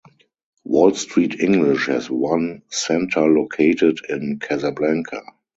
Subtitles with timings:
[0.63, 5.21] Wall Street English has one center located in Casablanca.